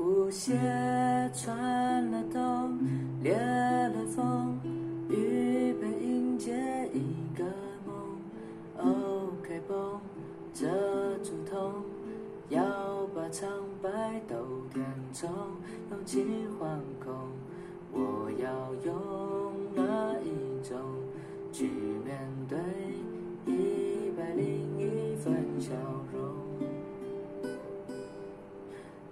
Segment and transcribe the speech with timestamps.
[0.00, 0.56] 舞鞋
[1.34, 2.78] 穿了洞，
[3.22, 4.58] 裂了缝，
[5.10, 6.56] 预备迎接
[6.94, 7.44] 一个
[7.84, 8.16] 梦。
[8.78, 10.00] OK 绷，
[10.54, 10.66] 遮
[11.22, 11.84] 住痛，
[12.48, 12.62] 要
[13.14, 13.46] 把苍
[13.82, 13.90] 白
[14.26, 14.36] 都
[14.72, 14.82] 填
[15.12, 15.28] 充，
[15.90, 16.24] 勇气
[16.58, 16.66] 惶
[17.04, 17.12] 恐，
[17.92, 20.78] 我要用哪一种
[21.52, 21.68] 去
[22.06, 22.58] 面对
[23.44, 25.74] 一百零一分笑
[26.10, 26.59] 容？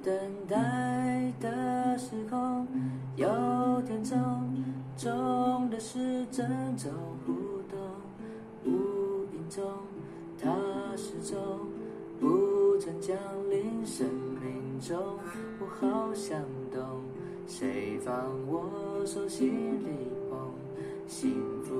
[0.08, 0.16] 等
[0.48, 2.66] 待的时空
[3.16, 3.28] 有
[3.86, 4.16] 点重，
[4.96, 6.90] 重的是珍重
[7.26, 7.34] 互
[7.68, 7.78] 动。
[8.64, 8.70] 无
[9.34, 9.62] 影踪，
[10.40, 10.48] 它
[10.96, 11.36] 始终
[12.18, 13.14] 不曾降
[13.50, 14.06] 临生
[14.40, 14.96] 命中。
[15.60, 16.40] 我好想
[16.72, 17.02] 懂，
[17.46, 18.14] 谁放
[18.46, 20.38] 我手心里捧？
[21.06, 21.74] 幸福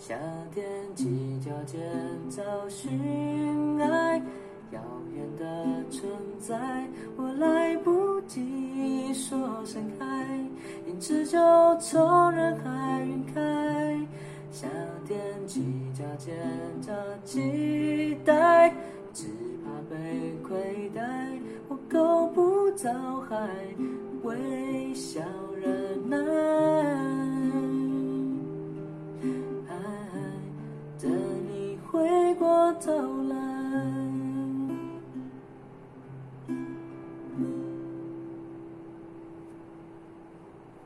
[0.00, 0.16] 夏
[0.54, 0.64] 天
[0.96, 1.04] 起
[1.44, 1.78] 脚尖
[2.30, 4.16] 找寻爱，
[4.70, 4.80] 遥
[5.14, 6.58] 远的存在，
[7.18, 10.06] 我来不及说声嗨，
[10.86, 11.38] 因此就
[11.80, 14.00] 从人海晕开。
[14.50, 14.66] 夏
[15.06, 16.34] 天起脚尖
[16.80, 16.92] 找
[17.22, 18.74] 期待，
[19.12, 19.26] 只
[19.62, 21.02] 怕被亏待，
[21.68, 22.90] 我够不着
[23.28, 23.36] 海，
[24.22, 25.20] 微笑
[32.50, 33.49] 我走了。